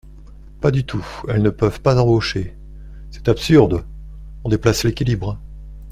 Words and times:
Pas 0.61 0.71
du 0.71 0.83
tout: 0.83 1.05
elles 1.27 1.43
ne 1.43 1.51
peuvent 1.51 1.79
pas 1.79 2.01
embaucher! 2.01 2.57
C’est 3.11 3.29
absurde! 3.29 3.85
On 4.43 4.49
déplace 4.49 4.83
l’équilibre. 4.83 5.39